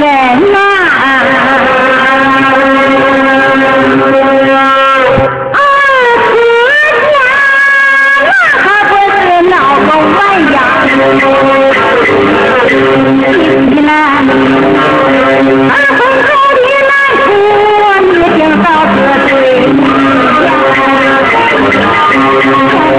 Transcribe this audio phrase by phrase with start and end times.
[0.00, 0.06] 人
[0.52, 0.56] 呐，
[0.94, 1.34] 二十
[7.10, 7.16] 家
[8.24, 8.64] 那可
[8.94, 10.16] 不是闹个玩
[10.52, 10.56] 呀，
[13.68, 13.90] 起来，
[15.68, 16.92] 二分头的来
[17.24, 17.26] 说，
[18.00, 18.06] 你
[18.36, 18.96] 听到这
[19.26, 19.34] 对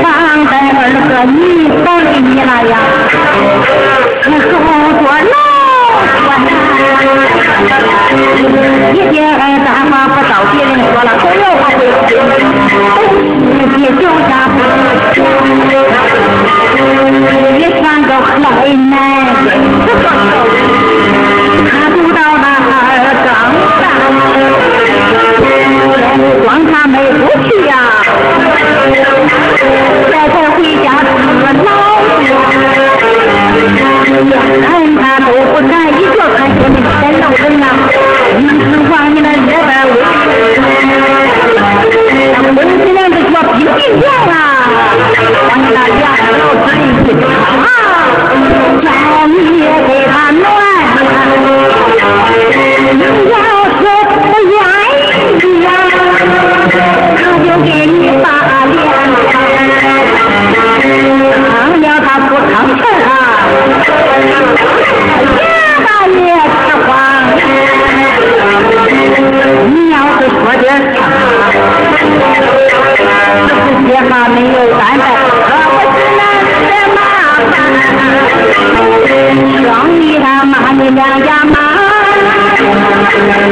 [0.03, 0.05] 放
[0.45, 1.31] 在儿个你
[2.41, 2.71] 了呀，
[4.59, 4.67] 后
[4.99, 5.31] 座老
[6.27, 6.29] 关，
[8.93, 12.09] 一点儿咱话不找别人说了，都要我回去，
[12.95, 12.97] 都
[13.55, 14.57] 是别叫家不
[17.59, 18.91] 也算个坏男
[19.45, 19.47] 人，
[19.85, 20.03] 不说
[21.69, 22.87] 他不到那二
[23.25, 23.27] 杠
[23.79, 23.81] 上，
[26.43, 27.71] 光他没出去呀、
[74.09, 75.05] 妈没有担待，
[75.45, 76.21] 可不是男
[76.67, 76.99] 人麻
[77.51, 77.53] 烦。
[79.63, 79.67] 双
[80.01, 81.55] 你他妈你两家骂，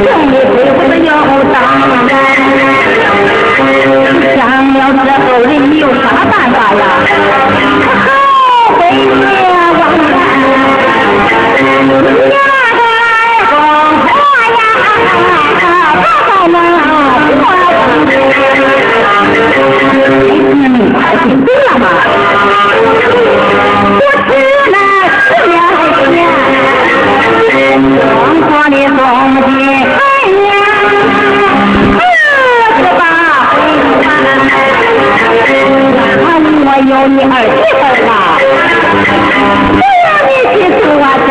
[0.02, 1.08] 兄弟对不要
[1.54, 1.56] 当
[20.80, 21.88] 嗯，快听对了嘛！
[23.98, 24.30] 我只
[24.70, 24.76] 能
[25.26, 25.58] 是两
[27.50, 27.52] 钱，
[27.98, 28.06] 中
[28.42, 28.74] 国的。
[28.86, 29.00] 东
[29.42, 29.98] 西，哎
[30.46, 30.50] 呀，
[31.98, 32.00] 二
[32.78, 33.00] 十八
[33.50, 33.56] 回
[36.64, 38.12] 我有你儿媳妇啊，
[39.74, 40.84] 只要你去做
[41.26, 41.28] 真，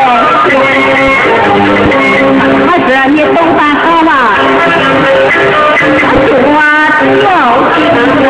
[2.67, 4.09] 可是你都办好了，
[6.27, 7.31] 做要
[7.75, 7.77] 听
[8.19, 8.25] 我，